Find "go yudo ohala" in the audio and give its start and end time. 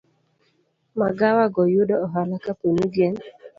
1.53-2.35